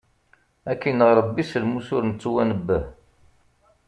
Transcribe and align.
Ad 0.71 0.77
k-ineɣ 0.81 1.09
Ṛebbi 1.19 1.43
s 1.49 1.53
lmus 1.63 1.87
ur 1.95 2.03
nettwanebbeh! 2.05 2.85